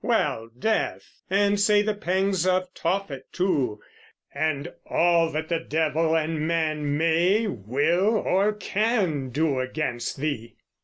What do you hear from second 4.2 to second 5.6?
and all that the